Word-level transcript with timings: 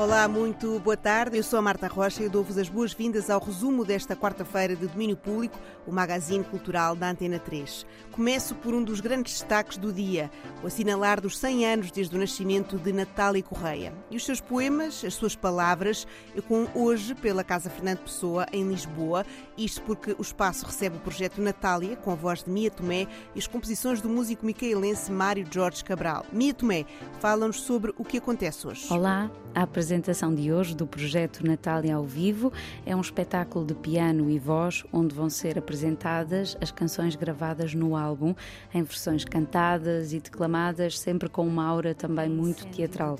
Olá, 0.00 0.26
muito 0.26 0.80
boa 0.80 0.96
tarde. 0.96 1.36
Eu 1.36 1.42
sou 1.42 1.58
a 1.58 1.62
Marta 1.62 1.86
Rocha 1.86 2.22
e 2.22 2.28
dou-vos 2.30 2.56
as 2.56 2.70
boas-vindas 2.70 3.28
ao 3.28 3.38
resumo 3.38 3.84
desta 3.84 4.16
quarta-feira 4.16 4.74
de 4.74 4.86
Domínio 4.86 5.14
Público, 5.14 5.58
o 5.86 5.92
magazine 5.92 6.42
cultural 6.42 6.96
da 6.96 7.10
Antena 7.10 7.38
3. 7.38 7.84
Começo 8.10 8.54
por 8.54 8.72
um 8.72 8.82
dos 8.82 8.98
grandes 9.00 9.34
destaques 9.34 9.76
do 9.76 9.92
dia, 9.92 10.30
o 10.62 10.66
assinalar 10.68 11.20
dos 11.20 11.38
100 11.38 11.66
anos 11.66 11.90
desde 11.90 12.16
o 12.16 12.18
nascimento 12.18 12.78
de 12.78 12.94
Natália 12.94 13.42
Correia. 13.42 13.92
E 14.10 14.16
os 14.16 14.24
seus 14.24 14.40
poemas, 14.40 15.04
as 15.04 15.12
suas 15.12 15.36
palavras, 15.36 16.06
com 16.48 16.66
hoje 16.74 17.14
pela 17.14 17.44
Casa 17.44 17.68
Fernando 17.68 17.98
Pessoa, 17.98 18.46
em 18.54 18.66
Lisboa. 18.66 19.26
Isto 19.54 19.82
porque 19.82 20.16
o 20.18 20.22
espaço 20.22 20.64
recebe 20.64 20.96
o 20.96 21.00
projeto 21.00 21.42
Natália, 21.42 21.94
com 21.96 22.10
a 22.10 22.14
voz 22.14 22.42
de 22.42 22.48
Mia 22.48 22.70
Tomé 22.70 23.06
e 23.34 23.38
as 23.38 23.46
composições 23.46 24.00
do 24.00 24.08
músico 24.08 24.46
micaelense 24.46 25.12
Mário 25.12 25.46
Jorge 25.50 25.84
Cabral. 25.84 26.24
Mia 26.32 26.54
Tomé, 26.54 26.86
fala-nos 27.20 27.60
sobre 27.60 27.92
o 27.98 28.04
que 28.04 28.16
acontece 28.16 28.66
hoje. 28.66 28.86
Olá, 28.90 29.30
a 29.54 29.62
apresentação 29.62 30.34
de 30.34 30.52
hoje 30.52 30.74
do 30.74 30.86
projeto 30.86 31.44
Natália 31.44 31.96
ao 31.96 32.04
Vivo 32.04 32.52
é 32.86 32.94
um 32.94 33.00
espetáculo 33.00 33.64
de 33.64 33.74
piano 33.74 34.30
e 34.30 34.38
voz 34.38 34.84
onde 34.92 35.14
vão 35.14 35.28
ser 35.28 35.58
apresentadas 35.58 36.56
as 36.60 36.70
canções 36.70 37.16
gravadas 37.16 37.74
no 37.74 37.96
álbum 37.96 38.34
em 38.72 38.82
versões 38.82 39.24
cantadas 39.24 40.12
e 40.12 40.20
declamadas, 40.20 40.98
sempre 40.98 41.28
com 41.28 41.46
uma 41.46 41.66
aura 41.66 41.94
também 41.94 42.28
muito 42.28 42.66
teatral. 42.66 43.18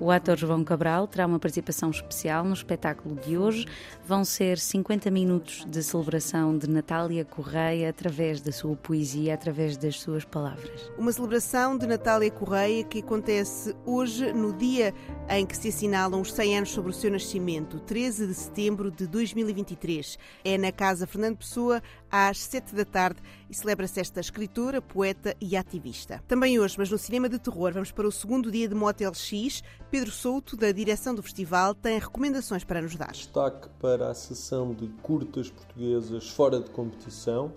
O 0.00 0.10
ator 0.10 0.36
João 0.38 0.64
Cabral 0.64 1.06
terá 1.06 1.26
uma 1.26 1.38
participação 1.38 1.90
especial 1.90 2.44
no 2.44 2.54
espetáculo 2.54 3.14
de 3.16 3.36
hoje. 3.36 3.66
Vão 4.06 4.24
ser 4.24 4.58
50 4.58 5.10
minutos 5.10 5.64
de 5.66 5.82
celebração 5.82 6.56
de 6.56 6.68
Natália 6.68 7.24
Correia 7.24 7.90
através 7.90 8.40
da 8.40 8.52
sua 8.52 8.76
poesia, 8.76 9.34
através 9.34 9.76
das 9.76 10.00
suas 10.00 10.24
palavras. 10.24 10.90
Uma 10.96 11.12
celebração 11.12 11.76
de 11.76 11.86
Natália 11.86 12.30
Correia 12.30 12.82
que 12.84 13.00
acontece 13.00 13.74
hoje 13.84 14.32
no 14.32 14.52
dia 14.52 14.94
em 15.28 15.44
que 15.44 15.56
se 15.56 15.65
se 15.66 15.70
assinalam 15.70 16.20
os 16.20 16.32
100 16.32 16.58
anos 16.58 16.70
sobre 16.70 16.90
o 16.92 16.94
seu 16.94 17.10
nascimento, 17.10 17.80
13 17.80 18.28
de 18.28 18.34
setembro 18.34 18.88
de 18.88 19.04
2023. 19.04 20.16
É 20.44 20.56
na 20.56 20.70
Casa 20.70 21.08
Fernando 21.08 21.38
Pessoa, 21.38 21.82
às 22.08 22.38
7 22.38 22.72
da 22.72 22.84
tarde, 22.84 23.20
e 23.50 23.54
celebra-se 23.54 23.98
esta 23.98 24.20
escritora, 24.20 24.80
poeta 24.80 25.34
e 25.40 25.56
ativista. 25.56 26.22
Também 26.28 26.60
hoje, 26.60 26.76
mas 26.78 26.88
no 26.88 26.96
cinema 26.96 27.28
de 27.28 27.40
terror, 27.40 27.72
vamos 27.72 27.90
para 27.90 28.06
o 28.06 28.12
segundo 28.12 28.48
dia 28.48 28.68
de 28.68 28.76
Motel 28.76 29.12
X. 29.12 29.62
Pedro 29.90 30.12
Souto, 30.12 30.56
da 30.56 30.70
direção 30.70 31.16
do 31.16 31.22
festival, 31.22 31.74
tem 31.74 31.98
recomendações 31.98 32.62
para 32.62 32.80
nos 32.80 32.94
dar. 32.94 33.10
Destaque 33.10 33.68
para 33.80 34.10
a 34.10 34.14
sessão 34.14 34.72
de 34.72 34.86
curtas 35.02 35.50
portuguesas 35.50 36.28
fora 36.30 36.60
de 36.60 36.70
competição, 36.70 37.52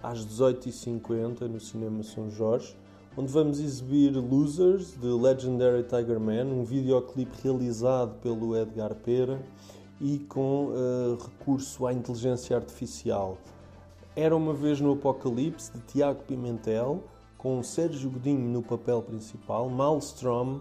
às 0.00 0.24
18h50, 0.24 1.40
no 1.48 1.58
Cinema 1.58 2.04
São 2.04 2.30
Jorge 2.30 2.76
onde 3.18 3.32
vamos 3.32 3.58
exibir 3.58 4.12
Losers, 4.12 4.96
de 4.96 5.08
Legendary 5.08 5.82
Tiger 5.82 6.20
Man, 6.20 6.44
um 6.44 6.62
videoclipe 6.62 7.36
realizado 7.42 8.14
pelo 8.20 8.56
Edgar 8.56 8.94
Pera 8.94 9.44
e 10.00 10.20
com 10.20 10.66
uh, 10.66 11.18
recurso 11.20 11.84
à 11.84 11.92
inteligência 11.92 12.56
artificial. 12.56 13.36
Era 14.14 14.36
uma 14.36 14.54
vez 14.54 14.80
no 14.80 14.92
Apocalipse, 14.92 15.72
de 15.72 15.80
Tiago 15.80 16.22
Pimentel, 16.28 17.02
com 17.36 17.60
Sérgio 17.60 18.08
Godinho 18.08 18.48
no 18.50 18.62
papel 18.62 19.02
principal, 19.02 19.68
Maelstrom, 19.68 20.60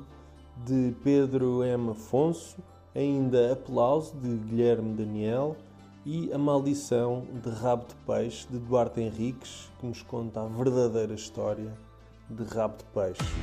de 0.66 0.96
Pedro 1.04 1.64
M. 1.64 1.92
Afonso, 1.92 2.58
ainda 2.96 3.54
Aplauso, 3.54 4.16
de 4.16 4.36
Guilherme 4.36 4.96
Daniel, 4.96 5.56
e 6.04 6.34
A 6.34 6.40
Maldição 6.40 7.24
de 7.44 7.52
Rabo 7.52 7.86
de 7.86 7.96
Peixe, 8.04 8.48
de 8.50 8.58
Duarte 8.58 9.00
Henriques, 9.00 9.70
que 9.80 9.86
nos 9.86 10.02
conta 10.02 10.42
a 10.42 10.48
verdadeira 10.48 11.14
história 11.14 11.86
de 12.30 12.44
rabo 12.44 12.78
de 12.78 12.84
peixe. 12.86 13.34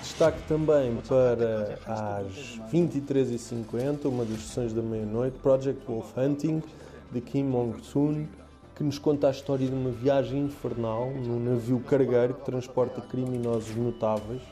Destaque 0.00 0.42
também 0.46 0.96
para 1.08 1.78
às 1.86 2.60
23h50, 2.72 4.06
uma 4.06 4.24
das 4.24 4.40
sessões 4.40 4.72
da 4.72 4.82
meia-noite, 4.82 5.38
Project 5.38 5.84
Wolf 5.86 6.16
Hunting, 6.16 6.62
de 7.10 7.20
Kim 7.20 7.44
Mong-soon, 7.44 8.26
que 8.74 8.82
nos 8.82 8.98
conta 8.98 9.28
a 9.28 9.30
história 9.30 9.66
de 9.66 9.74
uma 9.74 9.90
viagem 9.90 10.44
infernal 10.44 11.10
num 11.10 11.38
navio 11.38 11.80
cargueiro 11.80 12.34
que 12.34 12.44
transporta 12.44 13.00
criminosos 13.00 13.74
notáveis 13.76 14.42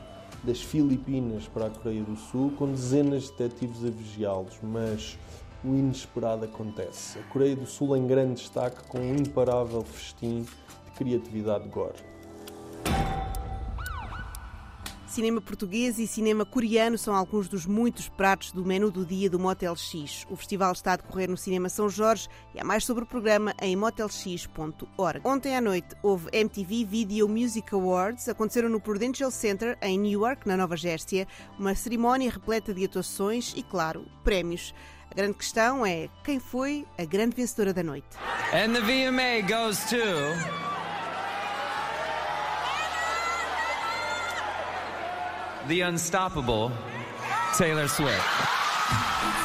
das 0.43 0.61
Filipinas 0.61 1.47
para 1.47 1.67
a 1.67 1.69
Coreia 1.69 2.03
do 2.03 2.15
Sul, 2.15 2.51
com 2.57 2.71
dezenas 2.71 3.23
de 3.23 3.31
detetives 3.31 3.83
a 3.85 3.89
vigiá-los, 3.89 4.57
mas 4.63 5.17
o 5.63 5.75
inesperado 5.75 6.45
acontece. 6.45 7.19
A 7.19 7.23
Coreia 7.23 7.55
do 7.55 7.65
Sul 7.65 7.95
em 7.95 8.07
grande 8.07 8.41
destaque 8.41 8.83
com 8.87 8.99
um 8.99 9.15
imparável 9.15 9.83
festim 9.83 10.41
de 10.41 10.91
criatividade 10.97 11.67
gore. 11.69 12.11
Cinema 15.11 15.41
português 15.41 15.99
e 15.99 16.07
cinema 16.07 16.45
coreano 16.45 16.97
são 16.97 17.13
alguns 17.13 17.49
dos 17.49 17.65
muitos 17.65 18.07
pratos 18.07 18.53
do 18.53 18.63
menu 18.63 18.89
do 18.89 19.05
dia 19.05 19.29
do 19.29 19.37
Motel 19.37 19.75
X. 19.75 20.25
O 20.29 20.37
festival 20.37 20.71
está 20.71 20.93
a 20.93 20.95
decorrer 20.95 21.29
no 21.29 21.35
Cinema 21.35 21.67
São 21.67 21.89
Jorge 21.89 22.29
e 22.55 22.61
há 22.61 22.63
mais 22.63 22.85
sobre 22.85 23.03
o 23.03 23.05
programa 23.05 23.53
em 23.61 23.75
motelx.org. 23.75 25.21
Ontem 25.25 25.53
à 25.53 25.59
noite 25.59 25.97
houve 26.01 26.29
MTV 26.31 26.85
Video 26.85 27.27
Music 27.27 27.75
Awards. 27.75 28.29
Aconteceram 28.29 28.69
no 28.69 28.79
Prudential 28.79 29.29
Center, 29.29 29.77
em 29.81 29.99
Newark, 29.99 30.47
na 30.47 30.55
Nova 30.55 30.77
Jersey, 30.77 31.27
uma 31.59 31.75
cerimónia 31.75 32.31
repleta 32.31 32.73
de 32.73 32.85
atuações 32.85 33.53
e, 33.57 33.63
claro, 33.63 34.05
prémios. 34.23 34.73
A 35.11 35.13
grande 35.13 35.33
questão 35.33 35.85
é 35.85 36.07
quem 36.23 36.39
foi 36.39 36.87
a 36.97 37.03
grande 37.03 37.35
vencedora 37.35 37.73
da 37.73 37.83
noite. 37.83 38.07
And 38.53 38.71
the 38.71 38.79
VMA 38.79 39.41
goes 39.45 39.77
to 39.89 39.97
the 45.67 45.81
unstoppable 45.85 46.71
Taylor 47.57 47.89
Swift. 47.89 48.21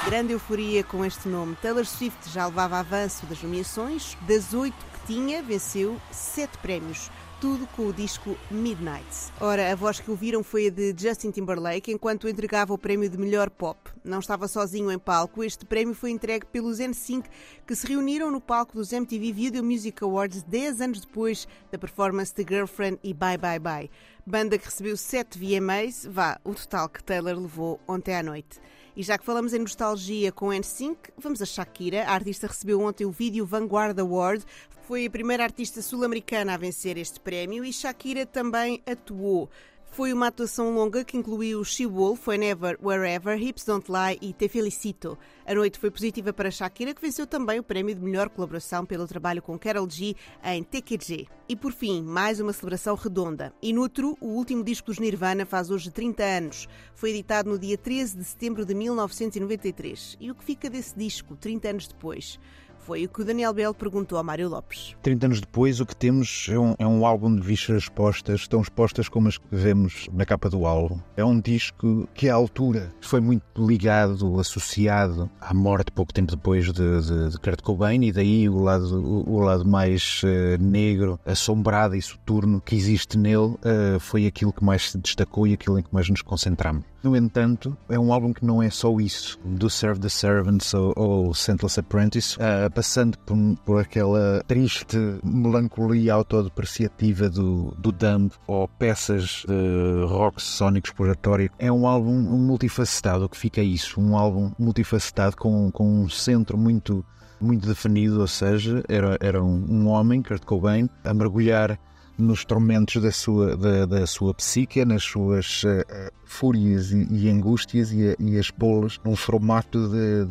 Grande 0.05 0.34
euforia 0.34 0.84
com 0.84 1.05
este 1.05 1.28
nome. 1.28 1.56
Taylor 1.56 1.84
Swift 1.84 2.31
já 2.31 2.47
levava 2.47 2.78
avanço 2.78 3.26
das 3.26 3.43
nomeações. 3.43 4.16
Das 4.21 4.55
oito 4.55 4.76
que 4.76 5.15
tinha, 5.15 5.43
venceu 5.43 6.00
sete 6.12 6.56
prémios 6.59 7.10
tudo 7.41 7.66
com 7.76 7.88
o 7.88 7.93
disco 7.93 8.37
Midnights. 8.50 9.32
Ora, 9.41 9.71
a 9.71 9.75
voz 9.75 10.00
que 10.00 10.10
ouviram 10.10 10.43
foi 10.43 10.69
a 10.69 10.71
de 10.71 10.94
Justin 10.97 11.31
Timberlake 11.31 11.93
enquanto 11.93 12.28
entregava 12.28 12.72
o 12.72 12.78
prémio 12.78 13.09
de 13.09 13.19
melhor 13.19 13.50
pop. 13.50 13.86
Não 14.06 14.21
estava 14.21 14.47
sozinho 14.47 14.93
em 14.93 15.00
palco, 15.00 15.43
este 15.43 15.67
prémio 15.67 15.93
foi 15.93 16.12
entregue 16.12 16.47
pelos 16.47 16.78
N5 16.78 17.25
que 17.67 17.75
se 17.75 17.89
reuniram 17.89 18.31
no 18.31 18.41
palco 18.41 18.75
dos 18.75 18.93
MTV 18.93 19.33
Video 19.33 19.65
Music 19.65 20.03
Awards 20.05 20.44
10 20.44 20.81
anos 20.81 21.00
depois 21.00 21.49
da 21.72 21.77
performance 21.77 22.33
de 22.33 22.47
Girlfriend 22.49 23.00
e 23.03 23.12
Bye 23.12 23.37
Bye 23.37 23.59
Bye. 23.59 23.91
Banda 24.25 24.56
que 24.59 24.65
recebeu 24.65 24.97
7 24.97 25.37
VMAs, 25.37 26.06
vá, 26.09 26.39
o 26.44 26.55
total 26.55 26.89
que 26.89 27.03
Taylor 27.03 27.37
levou 27.37 27.81
ontem 27.89 28.15
à 28.15 28.22
noite. 28.22 28.61
E 28.97 29.03
já 29.03 29.19
que 29.19 29.27
falamos 29.27 29.53
em 29.53 29.59
nostalgia 29.59 30.31
com 30.31 30.47
N5, 30.50 30.97
vamos 31.19 31.43
a 31.43 31.44
Shakira. 31.44 32.05
A 32.05 32.12
artista 32.12 32.47
recebeu 32.47 32.81
ontem 32.81 33.05
o 33.05 33.11
Video 33.11 33.44
Vanguard 33.44 33.99
Award. 33.99 34.44
Foi 34.87 35.05
a 35.05 35.11
primeira 35.11 35.43
artista 35.43 35.83
sul-americana 35.83 36.55
a 36.55 36.56
vencer 36.56 36.97
este 36.97 37.19
prémio 37.19 37.65
e 37.65 37.73
Shakira 37.73 38.25
também 38.25 38.81
atuou. 38.87 39.50
Foi 39.91 40.13
uma 40.13 40.27
atuação 40.27 40.75
longa 40.75 41.05
que 41.05 41.17
incluiu 41.17 41.65
She 41.65 41.87
Wolf, 41.87 42.29
Whenever, 42.29 42.79
Wherever, 42.83 43.41
Hips 43.41 43.65
Don't 43.65 43.91
Lie 43.91 44.19
e 44.21 44.33
Te 44.33 44.47
Felicito. 44.47 45.17
A 45.47 45.55
noite 45.55 45.79
foi 45.79 45.91
positiva 45.91 46.33
para 46.35 46.51
Shakira, 46.51 46.93
que 46.93 47.01
venceu 47.01 47.27
também 47.27 47.59
o 47.59 47.63
prémio 47.63 47.95
de 47.95 48.03
melhor 48.03 48.29
colaboração 48.29 48.85
pelo 48.85 49.07
trabalho 49.07 49.41
com 49.41 49.59
Carol 49.59 49.89
G 49.89 50.15
em 50.45 50.63
TQG. 50.63 51.27
E 51.49 51.57
por 51.57 51.73
fim, 51.73 52.03
mais 52.03 52.41
uma 52.41 52.53
celebração 52.53 52.95
redonda. 52.95 53.55
Inutro, 53.63 54.19
o 54.21 54.27
último 54.27 54.63
disco 54.63 54.89
dos 54.89 54.99
Nirvana, 54.99 55.47
faz 55.47 55.71
hoje 55.71 55.91
30 55.91 56.23
anos. 56.23 56.69
Foi 56.95 57.11
editado 57.11 57.49
no 57.49 57.59
dia 57.59 57.79
13 57.79 58.19
de 58.19 58.25
setembro 58.25 58.67
de 58.67 58.75
1993. 58.75 60.19
E 60.21 60.31
o 60.31 60.35
que 60.35 60.45
fica 60.45 60.69
desse 60.69 60.95
disco, 60.95 61.37
30 61.37 61.69
anos 61.69 61.89
depois? 61.89 62.39
Foi 62.87 63.05
o 63.05 63.09
que 63.09 63.21
o 63.21 63.25
Daniel 63.25 63.53
Bell 63.53 63.75
perguntou 63.75 64.17
a 64.17 64.23
Mário 64.23 64.49
Lopes. 64.49 64.95
30 65.03 65.27
anos 65.27 65.41
depois, 65.41 65.81
o 65.81 65.87
que 65.87 65.97
temos 65.97 66.47
é 66.49 66.57
um, 66.57 66.75
é 66.79 66.87
um 66.87 67.05
álbum 67.05 67.35
de 67.35 67.43
vísceras 67.43 67.83
expostas, 67.83 68.47
tão 68.47 68.61
expostas 68.61 69.09
como 69.09 69.27
as 69.27 69.37
que 69.37 69.44
vemos 69.50 70.06
na 70.12 70.25
capa 70.25 70.49
do 70.49 70.65
álbum. 70.65 71.00
É 71.17 71.25
um 71.25 71.41
disco 71.41 72.09
que, 72.15 72.29
à 72.29 72.35
altura, 72.37 72.94
foi 73.00 73.21
muito 73.21 73.43
ligado, 73.59 74.38
associado 74.38 75.29
à 75.41 75.53
morte 75.53 75.91
pouco 75.91 76.15
tempo 76.15 76.31
depois 76.31 76.73
de, 76.73 77.00
de, 77.00 77.31
de 77.31 77.38
Kurt 77.41 77.61
Cobain, 77.61 78.05
e 78.05 78.12
daí 78.12 78.49
o 78.49 78.61
lado, 78.61 79.03
o, 79.05 79.35
o 79.35 79.41
lado 79.41 79.67
mais 79.67 80.23
uh, 80.23 80.62
negro, 80.62 81.19
assombrado 81.27 81.97
e 81.97 82.00
soturno 82.00 82.61
que 82.61 82.77
existe 82.77 83.19
nele 83.19 83.56
uh, 83.56 83.99
foi 83.99 84.29
aquilo 84.29 84.53
que 84.53 84.62
mais 84.62 84.93
se 84.93 84.99
destacou 84.99 85.44
e 85.44 85.55
aquilo 85.55 85.77
em 85.77 85.82
que 85.82 85.93
mais 85.93 86.09
nos 86.09 86.23
concentramos. 86.23 86.85
No 87.06 87.14
entanto, 87.14 87.79
é 87.88 87.97
um 87.97 88.12
álbum 88.12 88.32
que 88.32 88.44
não 88.44 88.61
é 88.61 88.69
só 88.69 88.99
isso, 88.99 89.38
do 89.44 89.70
Serve 89.70 90.00
the 90.00 90.08
Servants 90.08 90.75
ou, 90.75 90.93
ou 90.97 91.32
Sentless 91.32 91.79
Apprentice, 91.79 92.37
uh, 92.37 92.69
passando 92.69 93.17
por, 93.19 93.37
por, 93.64 93.81
aquela 93.81 94.43
triste 94.49 94.97
melancolia 95.23 96.14
autodepreciativa 96.14 97.31
do, 97.31 97.73
do 97.79 97.93
Dumb 97.93 98.32
ou 98.49 98.67
peças 98.67 99.44
de 99.47 100.05
rock 100.08 100.43
sónico 100.43 100.88
exploratório. 100.88 101.49
É 101.61 101.70
um 101.70 101.87
álbum 101.87 102.20
multifacetado, 102.20 103.26
o 103.26 103.29
que 103.29 103.37
fica 103.37 103.62
isso, 103.62 104.00
um 104.00 104.17
álbum 104.17 104.50
multifacetado 104.58 105.37
com, 105.37 105.70
com 105.70 105.88
um 105.88 106.08
centro 106.08 106.58
muito 106.58 107.06
muito 107.41 107.69
definido, 107.69 108.20
ou 108.20 108.26
seja, 108.26 108.82
era, 108.88 109.17
era 109.20 109.44
um, 109.44 109.64
um 109.69 109.87
homem, 109.88 110.23
Kurt 110.23 110.43
Cobain, 110.44 110.88
a 111.05 111.14
mergulhar 111.14 111.79
nos 112.19 112.45
tormentos 112.45 113.03
da 113.03 113.13
sua, 113.13 113.57
da, 113.57 113.87
da 113.87 114.07
sua 114.07 114.33
psique, 114.35 114.85
nas 114.85 115.03
suas 115.03 115.63
uh, 115.65 116.13
fúrias 116.25 116.93
e, 116.93 117.07
e 117.11 117.29
angústias 117.31 117.93
e, 117.93 118.17
e 118.19 118.39
as 118.39 118.51
pô-las 118.51 118.99
num 119.05 119.17
formato 119.17 119.89
de 119.89 120.27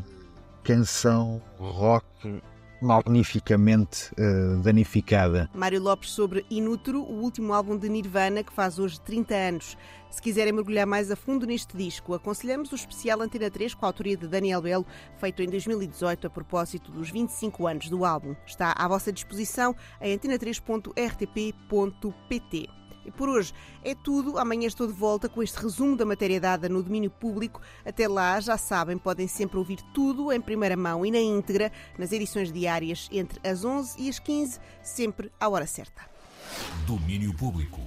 canção 0.63 1.41
rock 1.59 2.05
magnificamente 2.85 4.13
uh, 4.13 4.61
danificada. 4.61 5.49
Mário 5.53 5.81
Lopes 5.81 6.11
sobre 6.11 6.45
Inútero, 6.49 7.01
o 7.01 7.21
último 7.21 7.53
álbum 7.53 7.75
de 7.75 7.89
Nirvana 7.89 8.43
que 8.43 8.53
faz 8.53 8.77
hoje 8.77 9.01
30 9.01 9.33
anos. 9.33 9.77
Se 10.11 10.21
quiserem 10.21 10.53
mergulhar 10.53 10.85
mais 10.87 11.11
a 11.11 11.15
fundo 11.15 11.45
neste 11.45 11.75
disco, 11.75 12.13
aconselhamos 12.13 12.71
o 12.71 12.75
especial 12.75 13.21
Antena 13.21 13.51
3 13.51 13.73
com 13.73 13.85
a 13.85 13.89
autoria 13.89 14.15
de 14.15 14.27
Daniel 14.27 14.61
Belo, 14.61 14.85
feito 15.17 15.41
em 15.41 15.49
2018 15.49 16.27
a 16.27 16.29
propósito 16.29 16.91
dos 16.91 17.09
25 17.09 17.67
anos 17.67 17.89
do 17.89 18.05
álbum. 18.05 18.35
Está 18.45 18.73
à 18.77 18.87
vossa 18.87 19.11
disposição 19.11 19.75
em 19.99 20.17
antena3.rtp.pt. 20.17 22.84
E 23.05 23.11
por 23.11 23.29
hoje 23.29 23.53
é 23.83 23.93
tudo. 23.93 24.37
Amanhã 24.37 24.67
estou 24.67 24.87
de 24.87 24.93
volta 24.93 25.29
com 25.29 25.43
este 25.43 25.57
resumo 25.57 25.95
da 25.95 26.05
matéria 26.05 26.39
dada 26.39 26.67
no 26.67 26.81
domínio 26.81 27.09
público. 27.11 27.61
Até 27.85 28.07
lá, 28.07 28.39
já 28.39 28.57
sabem, 28.57 28.97
podem 28.97 29.27
sempre 29.27 29.57
ouvir 29.57 29.79
tudo 29.93 30.31
em 30.31 30.41
primeira 30.41 30.75
mão 30.75 31.05
e 31.05 31.11
na 31.11 31.19
íntegra 31.19 31.71
nas 31.97 32.11
edições 32.11 32.51
diárias 32.51 33.07
entre 33.11 33.39
as 33.47 33.63
11 33.63 34.01
e 34.01 34.09
as 34.09 34.19
15, 34.19 34.59
sempre 34.81 35.31
à 35.39 35.47
hora 35.47 35.67
certa. 35.67 36.01
Domínio 36.87 37.33
público. 37.33 37.81